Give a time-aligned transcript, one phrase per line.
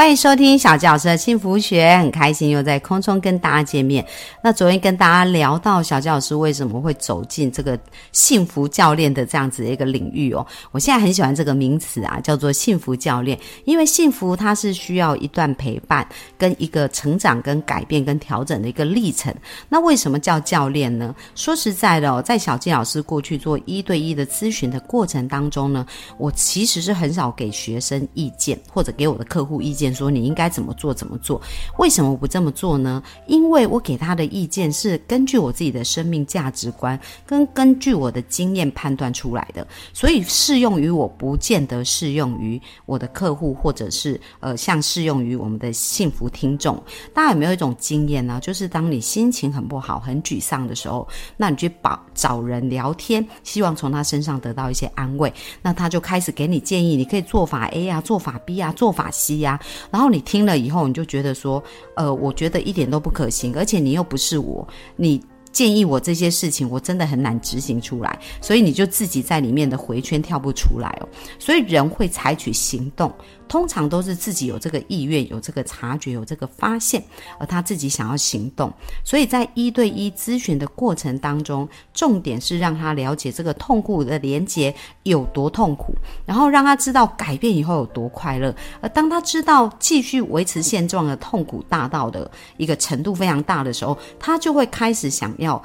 [0.00, 4.02] 欢迎收听小教师的幸福学，很开心又在空中跟大家见面。
[4.42, 7.78] 那昨天跟大家聊到小教师为什么会走进这个
[8.10, 19.30] 幸福教练的这样子的一个领域哦，我现在很喜欢这个名词啊，叫做幸福教练，因为幸福它是需要一段陪伴、跟一个成长、跟改变、跟调整的一个历程。
[19.68, 21.14] 那为什么叫教练呢？
[21.34, 29.89] 说实在的哦，在小纪老师过去做一对一的咨询的过程当中呢，我其实是很少给学生意见或者给我的客户意见。
[29.94, 31.40] 说你应该怎么做怎么做？
[31.78, 33.02] 为什么不这么做呢？
[33.26, 46.82] 因为我给他的意见是根据我自己的生命价值观跟根据我的经验判断出来的，所以适用于我不见得适用于我的客户，或者是呃像适用于我们的幸福听众。
[47.12, 48.38] 大家有没有一种经验呢？
[48.42, 51.06] 就是当你心情很不好、很沮丧的时候，
[51.36, 59.58] 那你去找找人聊天，希望从他身上得到一些安慰，那他就开始给你建议，你可以做法 A 啊，做法 B 啊，做法 C 呀。
[59.90, 61.62] 然后你听了以后，你就觉得说，
[61.94, 65.20] 呃，我觉得一点都不可行，而且你又不是我，你
[65.52, 71.08] 建议我这些事情，我真的很难执行出来，所以你就自己在里面的回圈跳不出来哦。
[71.38, 73.12] 所以人会采取行动。
[73.48, 77.02] 通常都是自己有这个意愿、有这个察觉、有这个发现，
[77.36, 78.72] 而他自己想要行动。
[79.04, 85.92] 所以在一对一咨询的过程当中，重点是让他了解这个痛苦的连接有多痛苦，
[86.24, 88.54] 然后让他知道改变以后有多快乐。
[88.80, 95.62] 而当他知道继续维持现状的痛苦大到的一个程度非常大的时候，他就会开始想要。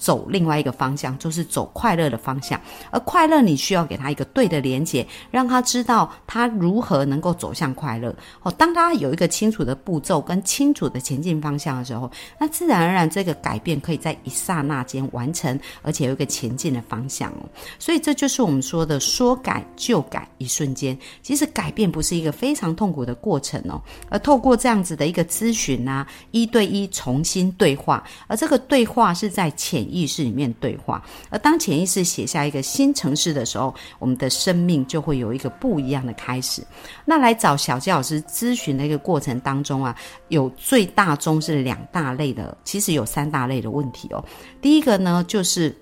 [0.00, 2.58] 走另外一个方向，就是走快乐的方向。
[2.90, 8.14] 而快乐，你需要给他一个对的连接，让他知道他如何能够走向快乐。
[8.42, 17.44] 哦，当他有一个清楚的步骤跟清楚的前进方向的时候，那自然而然这个改变可以在一刹那间完成，而且有一个前进的方向哦。
[17.78, 20.98] 所以这就是我们说的说改就改，一瞬间。
[21.20, 29.89] 其实改变不是一个非常痛苦的过程哦，而透过这样子的一个咨询啊，一对一重新对话，而这个对话是在潜。
[29.90, 36.62] 意识里面对话，而当潜意识写下一个新城市的时候，我们的生命就会有一个不一样的开始。
[37.04, 39.94] 那来找小吉老师咨询的一个过程当中啊，
[40.28, 44.24] 有最大宗是两大类的，其实有三大类的问题哦。
[44.62, 45.76] 第一个呢，就是。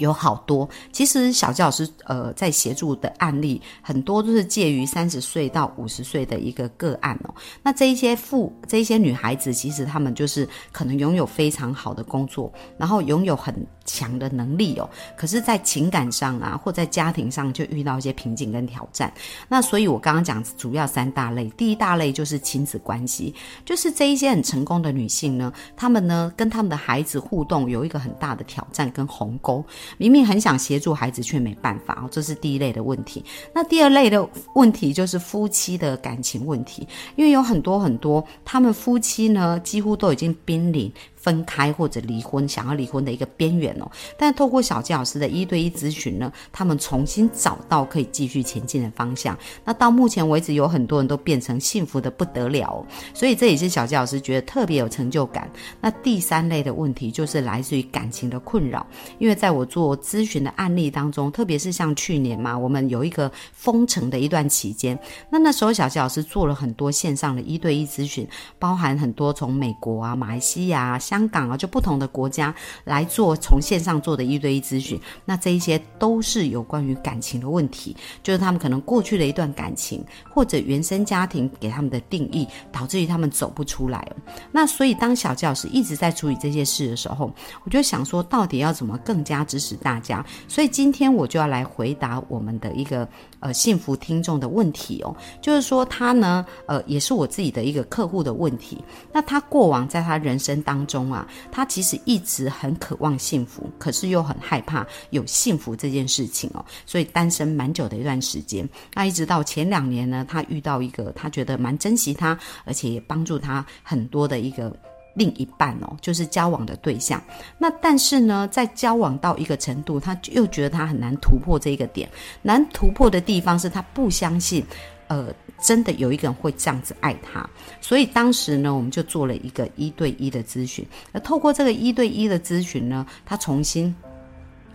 [0.00, 7.34] 有好多，其实小教老师呃在协助的案例很多都是介于三十岁到五十岁的一个个案哦。
[7.62, 14.88] 那这一些妇这一些女孩子，其实她们就是可能拥有非常好的工作，然后拥有很强的能力哦。
[15.16, 19.12] 可是，在情感上啊，或在家庭上就遇到一些瓶颈跟挑战。
[19.48, 23.34] 那所以我刚刚讲主要三大类，第一大类就是亲子关系，
[23.66, 29.62] 就是这一些很成功的女性呢，她们呢跟他们的孩子互动有一个很大的挑战跟鸿沟。
[29.98, 33.24] 明明很想协助孩子，却没办法哦，这是第一类的问题。
[33.54, 36.86] 那第二类的问题就是夫妻的感情问题，
[37.16, 40.92] 因为有很多很多，他们夫妻呢几乎都已经濒临。
[41.20, 43.90] 分开或者离婚，想要离婚的一个边缘哦。
[44.16, 49.36] 但透过小纪老师的一对一咨询呢，他们重新找到可以继续前进的方向。
[49.64, 52.84] 那到目前为止，有很多人都变成幸福的不得了。
[53.12, 55.50] 所以这也是小纪老师觉得特别有成就感。
[55.80, 58.86] 那第三类的问题就是来自于感情的困扰，
[59.18, 64.98] 因为在我做咨询的案例当中，特别是像去年嘛，我们有一个封城的一段期间，
[65.28, 68.26] 那那时候小纪老师做了很多线上的一对一咨询，
[68.58, 70.98] 包含很多从美国啊、马来西亚。
[71.10, 72.54] 香港啊，就不同的国家
[72.84, 84.06] 来做从线上做的一对一咨询，那这一些都是有关于感情的问题，就是他们可能过去的一段感情或者原生家庭给他们的定义，导致于他们走不出来。
[84.52, 87.28] 那所以当小教师一直在处理这些事的时候，
[87.64, 90.24] 我就想说，到底要怎么更加支持大家？
[90.46, 93.08] 所以今天我就要来回答我们的一个
[93.40, 95.12] 呃幸福听众的问题哦，
[95.42, 98.78] 就是说他呢，呃，也是我自己的一个客户的问题。
[99.12, 100.99] 那他过往在他人生当中。
[101.08, 108.68] 啊，他其实一直很渴望幸福，可是又很害怕有幸福这件事情哦，所以单身蛮久的一段时间。
[108.94, 114.76] 那一直到前两年呢，他遇到一个他觉得蛮珍惜他，而且也帮助他很多的一个
[115.14, 117.22] 另一半哦，就是交往的对象。
[117.58, 122.10] 那但是呢，在交往到一个程度，他又觉得他很难突破这个点。
[122.42, 124.64] 难突破的地方是他不相信。
[125.08, 125.26] 呃，
[125.62, 127.48] 真的有一个人会这样子爱他，
[127.80, 130.86] 所以当时呢，我们就做了一个一对一的咨询。
[131.12, 133.94] 那透过这个一对一的咨询呢，他重新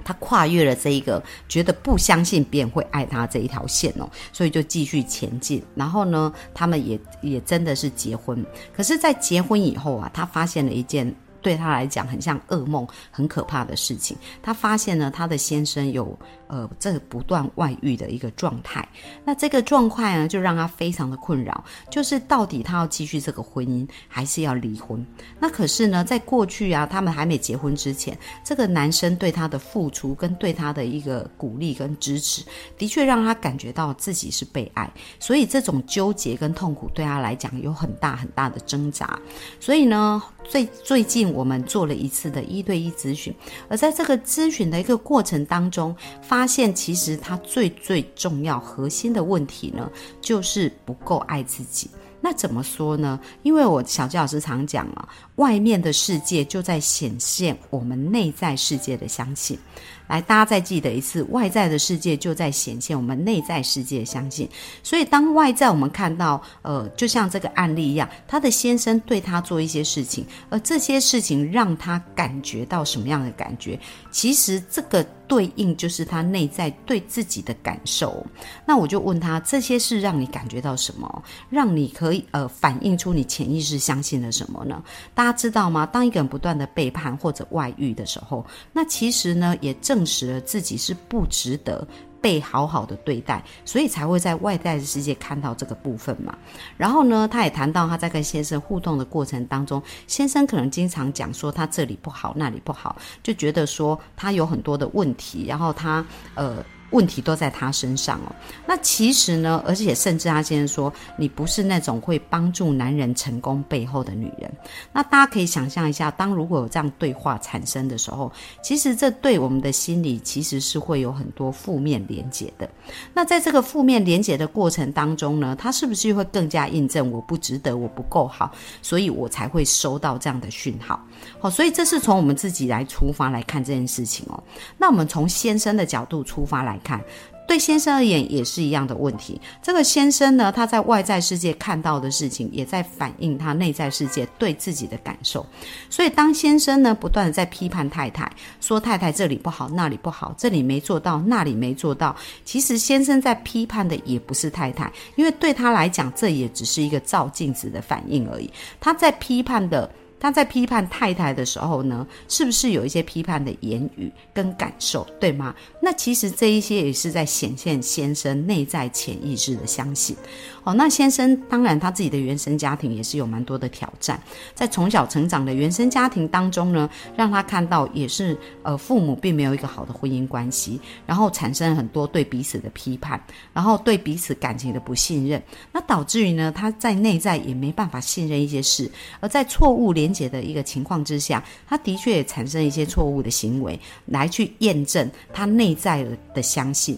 [0.04, 5.64] 他跨越了这一个觉得不相信别人会爱他这一条线哦，所以就继续前进。
[5.74, 8.46] 然后呢，他们也也真的是结婚。
[8.76, 11.14] 可是，在结婚以后啊，他发现了一件。
[11.45, 14.18] 对他来讲很像噩梦，很可怕的事情。
[14.42, 18.83] 他发现呢，他的先生有呃这不断外遇的一个状态。
[19.24, 25.06] 那这个状态呢，就让他非常的困扰，就是到底他要继续这个婚姻，还是要离婚？
[25.39, 32.44] 那可是呢，在过去啊，他们还没结婚之前，这个男生对他的付出跟对他的一个鼓励跟支持，
[32.75, 34.91] 的确让他感觉到自己是被爱。
[35.19, 39.19] 所以这种纠结跟痛苦对他来讲有很大很大的挣扎。
[39.59, 41.35] 所以呢，最最近。
[41.36, 43.36] 我们做了一次的一对一咨询，
[43.68, 49.92] 而在这个咨询的一个过程当中，发现其实他最最重要、核心的问题呢，
[50.22, 51.90] 就是不够爱自己。
[52.22, 53.20] 那怎么说呢？
[53.44, 59.60] 因为我小纪老师常讲啊，外面的世界就在显现我们内在世界的相信。
[60.07, 64.48] 来，大家再记得一次，外在的世界就在显现我们内在世界相信。
[64.84, 73.80] 所以，当外在我们看到，呃，就像这个案例一样，他的先生对他做一些事情，而这些事情让他感觉到什么样的感觉？
[74.12, 78.24] 其实这个对应就是他内在对自己的感受。
[78.63, 81.24] 那我就问他，这些是让你感觉到什么？
[81.50, 84.84] 让你可以呃反映出你潜意识相信了什么呢？
[85.16, 85.84] 大家知道吗？
[85.84, 89.94] 当一个人不断的背叛或者外遇的时候，那其实呢也正。
[89.95, 91.88] 证实了自己是不值得
[92.19, 96.38] 被好好的对待，所以才会在外在的世界看到这个部分嘛。
[96.75, 106.62] 然后呢，他也谈到他在跟先生互动的过程当中，先生可能经常讲说他这里不好，那里不好，就觉得说他有很多的问题，然后他呃。
[106.92, 108.36] 问题都在他身上哦。
[108.66, 114.52] 那其实呢，而且甚至他先生说，你不是那种会帮助男人成功背后的女人。
[114.92, 118.32] 那大家可以想象一下，当如果有这样对话产生的时候，
[118.64, 122.70] 其实这对我们的心理其实是会有很多负面连结的。
[123.14, 128.52] 那在这个负面连结的过程当中呢，他是不是会更加印证我不值得，我不够好，
[128.82, 131.00] 所以我才会收到这样的讯号？
[131.40, 134.42] 好，所以这是从我们自己来出发来看这件事情哦。
[134.78, 137.04] 那我们从先生的角度出发来看，
[137.48, 139.42] 对先生而言也是一样的问题。
[139.62, 145.46] 这个先生呢，他在外在世界看到的事情，也在反映他内在世界对自己的感受。
[145.90, 152.16] 所以，当先生呢不断的在批判太太，说太太这里不好，那里不好，这里没做到，那里没做到，
[152.46, 158.50] 其实先生在批判的也不是太太，因为对他来讲，这也只是一个照镜子的反应而已。
[158.80, 159.90] 他在批判的。
[160.25, 165.54] 他在批判太太的时候呢，是不是有一些批判的言语跟感受，对吗？
[165.80, 170.18] 那其实这一些也是在显现先生内在潜意识的相信。
[170.63, 174.19] 哦，那先生当然他自己的原生家庭也是有蛮多的挑战，
[174.56, 183.24] 在从小成长的原生家庭当中呢，让他看到也是呃父母并没有一个好的婚姻关系，然后产生很多对彼此的批判，
[183.54, 185.39] 然后对彼此感情的不信任，
[185.72, 188.89] 那导致于呢他在内在也没办法信任一些事，
[189.19, 196.97] 而在错误连结的一个情况之下，他的确也产生一些错误的行为来去验证他内在的相信。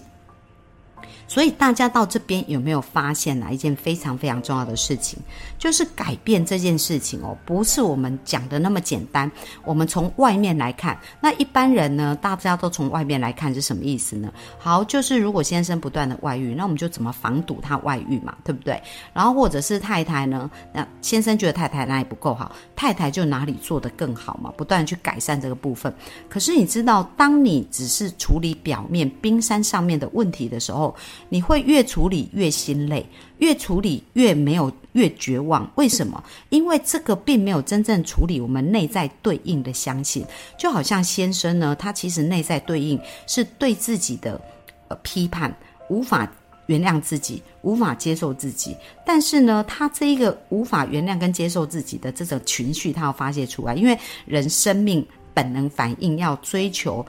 [1.28, 5.20] 所以大家到这边有没有发现哪一件非常非常重要的事情？
[5.58, 9.30] 就是改变这件事情哦，不是我们讲的那么简单。
[9.64, 14.32] 我们从外面来看，那一般人呢，大家都从外面来看是什么意思呢？
[14.58, 18.82] 好，就是如果先生不断的外遇，那我们就怎么防堵他外遇嘛，对不对？
[19.14, 25.94] 然后或者是太太呢，那先生觉得太太哪里不够好，太太就哪里做得更好嘛，不断去改善这个部分。
[26.30, 30.96] 可是你知道，当你只是处理表面冰山上面的问题的时候，
[31.30, 33.06] 你会越处理越心累，
[33.40, 35.70] 越处理越没有越绝望。
[35.76, 36.24] 为什么？
[36.50, 40.26] 因为这个并没有真正处理我们内在对应的相信。
[40.58, 44.40] 就好像先生呢，他其实内在对应是对自己的
[44.88, 45.56] 呃批判，
[45.90, 46.30] 无法
[46.68, 48.76] 原谅自己，无法接受自己。
[49.06, 57.06] 但是呢，他这一个无法原谅跟接受自己的这种情绪，他要发泄出来，因为人生命本能反应要追求。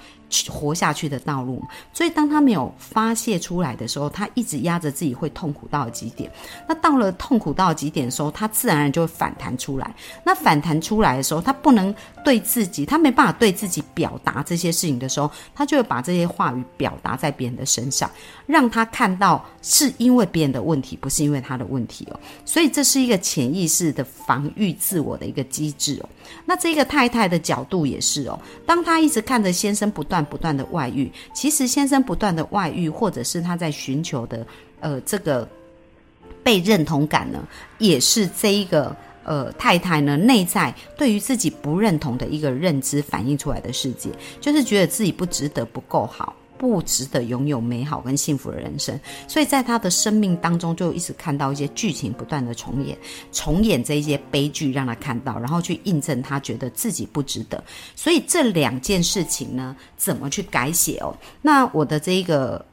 [0.51, 6.31] 活下去的道路，所以当他没有发泄出来的时候，他一直压着自己会痛苦到极点。
[6.69, 9.95] 那到了痛苦到极点的时候，他自然而然就会反弹出来。
[10.23, 18.11] 那反弹出来的时候，他不能对自己，他没办法对自己表达这些事情的时候，他就会把这些话语表达在别人的身上，
[18.47, 22.21] 让他看到是因为别人的问题，不是因为他的问题哦。
[22.45, 26.09] 所以这是一个潜意识的防御自我的一个机制哦。
[26.45, 30.18] 那这个太太的角度也是哦，当他一直看着先生不断。
[30.25, 34.47] 不断的外遇，其实先生不断的外遇，或者是他在寻求的，
[34.81, 35.49] 呃，这个
[36.43, 37.43] 被认同感呢，
[37.79, 38.95] 也是这一个
[39.25, 44.11] 呃太太呢内在对于自己不认同的一个认知反映出来的世界，
[44.41, 46.35] 就是觉得自己不值得、不够好。
[46.59, 48.99] 不值得拥有美好跟幸福的人生，
[49.29, 52.99] 所以在他的生命当中，就一直看到一些剧情不断的重演，
[53.31, 57.63] 重演这些悲剧，让他看到，然后去印证他觉得自己不值得。
[57.95, 61.17] 所以这两件事情呢，怎么去改写哦？
[61.41, 62.65] 那我的这一个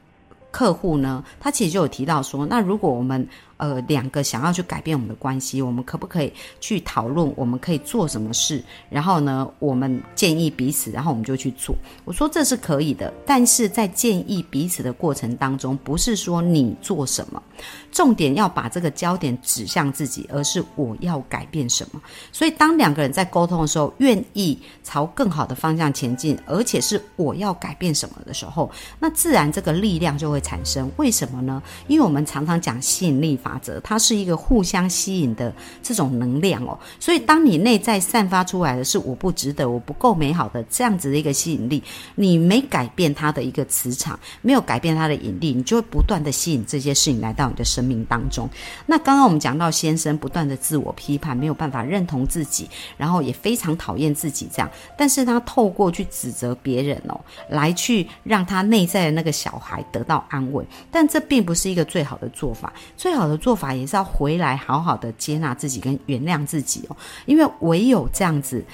[0.50, 3.26] 客户呢，他其实就有提到说，那如果我们
[3.58, 7.32] 呃，两个想要去改变我们的关系，我们可不可以去讨论？
[7.36, 8.62] 我们可以做什么事？
[8.90, 11.74] 然后呢，我们建议彼此，然后我们就去做。
[12.04, 17.42] 我说这是可以的，但是在建议彼此的过程当中，不是说你做什么，
[17.90, 22.02] 重点要把这个焦点指向自己，而是我要改变什么。
[22.30, 28.70] 所以，当两个人在沟通的时候，愿意朝更好的方向前进，而且是我要改变什么的时候，
[29.00, 30.90] 那自然这个力量就会产生。
[30.98, 31.62] 为什么呢？
[31.88, 33.40] 因为我们常常讲吸引力。
[33.46, 41.80] 法则，它是一个互相吸引的这种能量哦，所以当你内在散发出来的是我不值得、我不够美好的这样子的一个吸引力，
[42.16, 48.48] 你没改变它的一个磁场，没有改变它的引力，你就会不断的吸引这些事情来到你的生命当中。
[48.84, 63.35] 那刚刚我们讲到先生不断的自我批判，没有办法认同自己，然后也非常讨厌自己这样，但是他透过去指责别人哦，来去让他内在的那个小孩得到安慰，但这并不是一个最好的做法，最好的。
[63.36, 68.64] 做法也是要回来好好的接纳自己跟原谅自己哦，因为唯有这样子，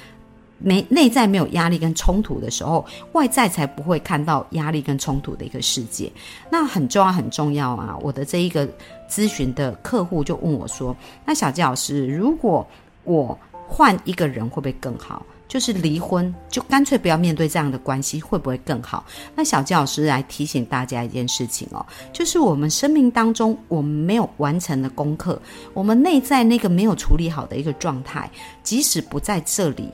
[0.58, 6.10] 没内在没有压力跟冲突的时候，外在才不会看到压力跟冲突的一个世界。
[6.50, 7.96] 那很重要很重要啊！
[8.00, 8.68] 我的这一个
[9.08, 12.66] 咨询的客户就问我说：“那小季老师，如果
[13.04, 13.36] 我
[13.68, 19.04] 换一个人会不会更好？”就是离婚，就干脆不要面对这样的关系，会不会更好？
[19.34, 25.38] 那小纪老师来提醒大家一件事情哦，就是我们生命当中我们没有完成的功课，
[25.74, 28.30] 我们内在那个没有处理好的一个状态，
[28.62, 29.90] 即使不在这里，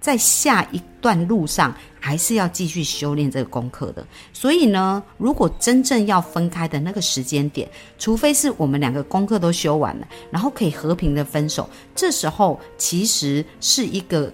[0.00, 4.02] 在下一段路上还是要继续修炼这个功课的。
[4.32, 14.32] 所以呢，如果真正要分开的那个时间点，除非是我们两个功课都修完了，然后可以和平的分手，这时候其实是一个。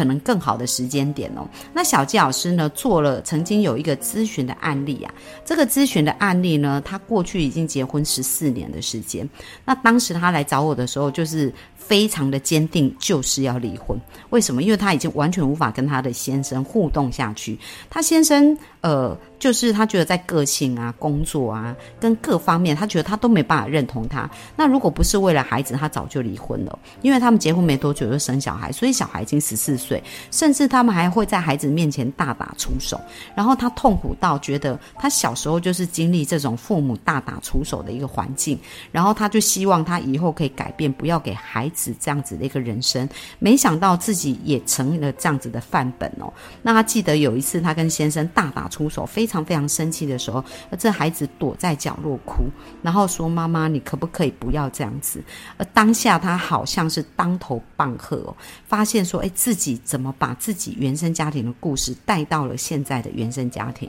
[0.00, 1.46] 可能更好的时间点哦。
[1.74, 5.12] 那小纪老师呢，做了曾经有一个咨询的案例啊。
[5.44, 9.28] 这个咨询的案例呢，他过去已经结婚十四年的时间。
[9.66, 13.98] 那当时他来找我的时候，就是非常的坚定，就是要离婚。
[14.28, 14.62] 为什么？
[14.62, 17.58] 因为他已经完全无法跟他的先生互动下去。
[17.88, 19.18] 他先生呃。
[19.40, 24.28] 就是他觉得在个性啊、工作啊、跟各方面，他觉得他都没办法认同他。
[24.54, 26.78] 那如果不是为了孩子，他早就离婚了。
[27.00, 33.00] 因为他们结婚没多久就生小孩，所以小孩已经十四岁，甚至他们还会在孩子面前大打出手。
[33.34, 38.58] 然后他痛苦到觉得他小时候就是经历这种父母大打出手的一个环境，
[38.92, 43.08] 然后他就希望他以后可以改变，不要给孩子这样子的一个人生。
[43.38, 46.30] 没想到自己也成了这样子的范本哦。
[46.60, 49.30] 那他记得有一次他跟先生大打出手，非。
[49.30, 50.44] 常非常生气的时候，
[50.76, 52.46] 这孩子躲在角落哭，
[52.82, 55.22] 然后说：“妈妈，你可不可以不要这样子？”
[55.56, 58.36] 而当下他好像是当头棒喝哦，
[58.66, 63.88] 发现说：“哎，自己怎么把自己原生家庭的故事带到了现在的原生家庭？”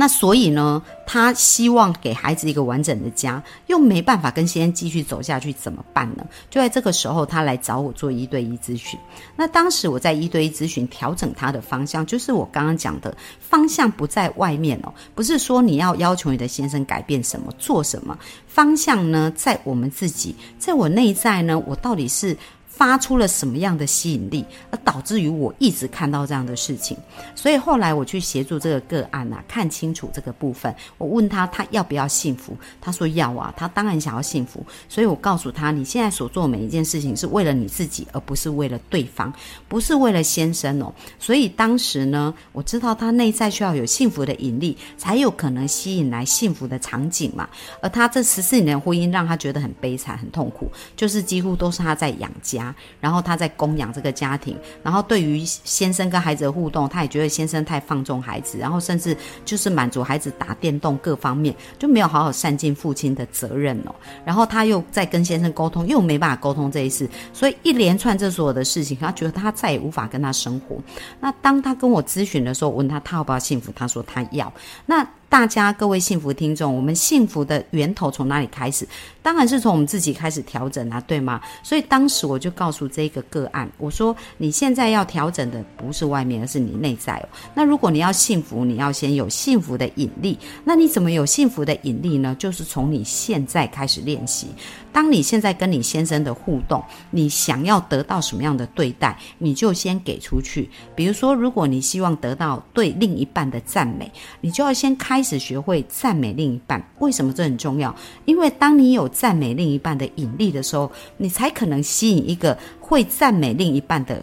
[0.00, 6.24] 那所以呢，他希望给孩子一个完整的家，又没办法跟先生继续走下去，怎么办呢？
[6.48, 8.96] 就在这个时候，他来找我做一对一咨询。
[9.34, 22.36] 那当时我在一对一咨询调整他的方向，就是我刚刚讲的方向不在外面哦，不是说你要要求你的先生改变什么、做什么，方向呢在我们自己，在我内在呢，我到底是。
[22.78, 26.96] 发出了什么样的吸引力，而导致于我一直看到这样的事情。
[27.34, 30.72] 所以后来我去协助这个个案啊，看清楚这个部分。
[30.96, 32.56] 我问他，他要不要幸福？
[32.80, 34.64] 他说要啊，他当然想要幸福。
[34.88, 39.32] 所以我告诉他，你现在所做每一件事情是为了你自己，而不是为了对方，
[39.66, 40.94] 不是为了先生哦。
[41.18, 47.48] 所以当时呢，我知道他内在需要有幸福的引力，才有可能吸引来幸福的场景嘛。
[47.82, 52.67] 而他这十四年的婚姻让他觉得很悲惨、很痛苦，就是几乎都是他在养家。
[53.00, 63.94] 然后他在供养这个家庭，然后对于先生跟孩子的互动，他也觉得先生太放纵孩子，然后甚至就是满足孩子打电动各方面，就没有好好善尽父亲的责任哦。
[64.24, 70.76] 然后他又在跟先生沟通，又没办法沟通这一事，所以一连串这所有的事情，他觉得他再也无法跟他生活。
[71.20, 74.52] 那当他跟我咨询的时候，问他他要不要幸福，他说他要。
[74.86, 78.88] 那大家各位幸福听众，我们幸福的源头从哪里开始？
[79.22, 81.38] 当然是从我们自己开始调整啊，对吗？
[81.62, 87.28] 所以当时我就告诉这个个案，我说你现在要调整的不是外面，而是你内在哦。
[87.54, 90.38] 那如果你要幸福，你要先有幸福的引力。
[90.64, 92.34] 那你怎么有幸福的引力呢？
[92.38, 94.46] 就是从你现在开始练习。
[94.90, 100.70] 当你现在跟你先生的互动，你想要得到什么样的对待，你就先给出去。
[100.96, 106.80] 比如说，如果你希望得到对另一半的赞美，你就要先开开始学会赞美另一半。
[107.00, 107.92] 为什么这很重要？
[108.24, 114.22] 因为当你有赞美另一半的引力的时候，你才可能吸引一个会赞美另一半的。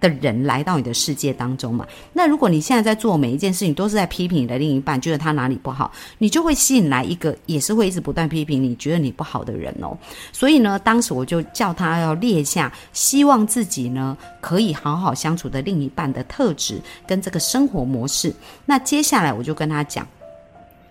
[0.00, 1.86] 的人来到你的世界当中嘛？
[2.14, 9.94] 那如果你现在在做每一件事情都是在批评你的另一半，觉得他哪里不好，你就会吸引来一个也是会一直不断批评你觉得你不好的人哦。
[10.32, 18.32] 所以呢，当时我就叫他要列下希望自己呢可以好好相处的另一半的特质跟这个生活模式。
[18.64, 20.08] 那接下来我就跟他讲。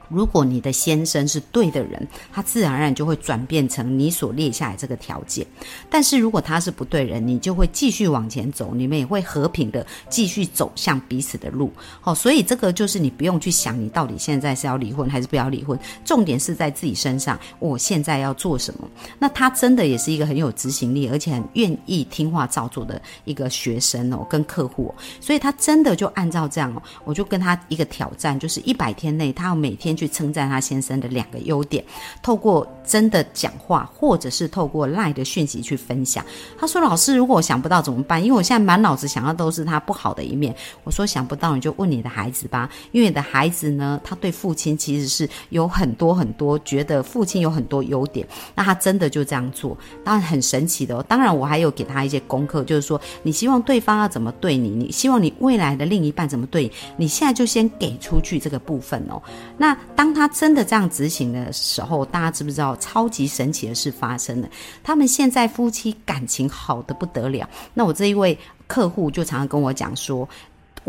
[0.10, 5.46] 如果你的先生是对的人，他自然而然就会转变成你所列下来这个条件。
[5.90, 11.72] 但是如果他是不对人，你就会继续往前走，你们也会和平的继续走向彼此的路。
[12.02, 17.40] 好，所以这个就是你不用去想，你到底现在是要离婚还是不要离婚，重点是在自己身上。
[17.60, 18.90] 我现在要做什么？
[19.20, 24.92] 那他真的也是一个很有执行力，而且很愿意听话照做的一个学生哦，跟客户。
[25.22, 29.99] 所以他真的就按照这样哦，我就跟他一个挑战，就是一百天内他要每天。
[30.00, 31.84] 去称赞他先生的两个优点，
[32.24, 36.24] 透过真的讲话，或者是透过赖的讯息去分享。
[36.58, 38.24] 他说：“老师，如果我想不到怎么办？
[38.24, 48.26] 因为我现在满脑子想要都是他不好的一面。”我说：“想不到你就问你的孩子吧，因为你的孩子呢，他对父亲其实是有很多很多觉得父亲有很多优点。
[48.56, 51.06] 那他真的就这样做，当然很神奇的哦。
[51.10, 59.22] 当然，我还有给他一些功课，就是说你希望对方要怎么对你，你希望你未来的另一半怎么对你，现在就先给出去这个部分哦。
[59.58, 59.78] 那。
[59.96, 64.50] 当他真的这样执行的时候，大家知不知道超级神奇的事发生了？
[64.84, 67.48] 他们现在夫妻感情好的不得了。
[67.74, 70.28] 那我这一位客户就常常跟我讲说。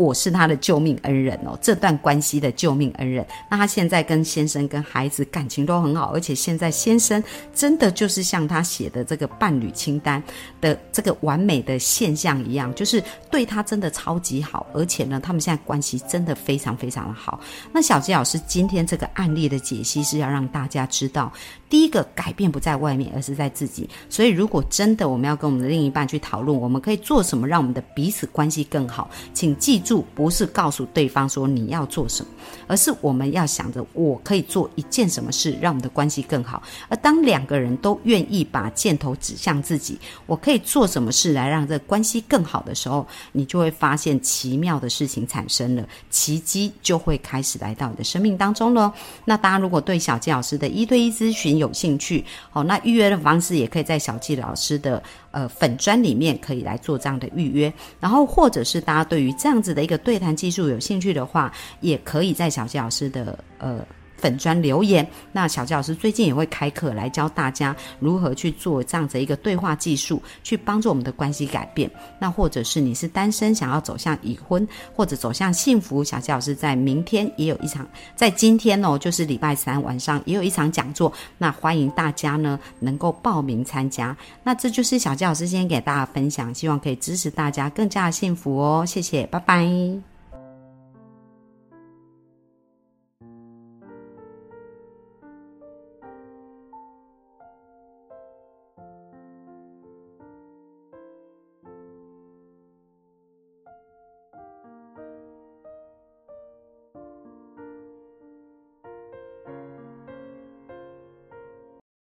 [0.01, 3.25] 我是他的救命恩人哦，这段关系的救命恩人。
[3.49, 10.21] 那他现在跟先生、跟孩子感情都很好，而且现在先生真的就是像他写的这个伴侣清单
[10.59, 17.39] 的这个完美的现象一样，就是对他真的超级好，而且呢，他们现在关系真的非常非常的好。
[17.71, 21.31] 那小吉老师今天这个案例的解析是要让大家知道。
[21.69, 23.89] 第一个改变不在外面，而是在自己。
[24.09, 29.09] 所以，如果真的我们要跟我们的另一半去讨论，我们可以做什么让我们的彼此关系更好？
[29.33, 32.31] 请记住，不是告诉对方说你要做什么，
[32.67, 36.61] 而是我们要想着我可以做一件什么事，让我们的关系更好。
[36.87, 48.93] 而当两个人都愿意把箭头指向自己，我可以做什么事来让这关系更好的时候，你就会发现奇妙的事情产生了，奇迹就会开始来到你的生命当中了。
[49.25, 55.01] 那大家如果对小纪老师的一对一咨询，有兴趣，好，那预约的方式也可以在小纪老师的
[55.31, 63.85] 呃粉砖里面可以来做这样的预约，然后或者是大家对于这样子的一个对谈技术有兴趣的话，也可以在小纪老师的呃。
[64.21, 71.89] 粉砖留言，那小杰老师最近也会开课来教大家如何去做这样子一个对话技术，去帮助我们的关系改变。
[72.19, 84.15] 那或者是你是单身，想要走向已婚或者走向幸福，小杰老师在明天也有一场，在今天哦，就是礼拜三晚上也有一场讲座，那欢迎大家呢能够报名参加。
[84.43, 88.85] 那这就是小杰老师今天给大家分享，希望可以支持大家更加的幸福哦。
[88.85, 90.10] 谢谢，拜拜。